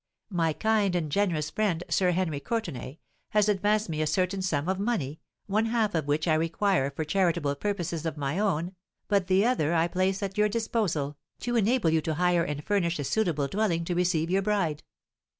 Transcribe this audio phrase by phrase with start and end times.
[0.31, 2.97] My kind and generous friend, Sir Henry Courtenay,
[3.33, 7.05] has advanced me a certain sum of money, one half of which I require for
[7.05, 8.73] charitable purposes of my own;
[9.07, 12.97] but the other I place at your disposal, to enable you to hire and furnish
[12.97, 14.81] a suitable dwelling to receive your bride.